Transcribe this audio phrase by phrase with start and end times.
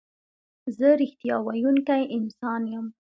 [0.77, 2.85] زه رښتیا ویونکی انسان یم.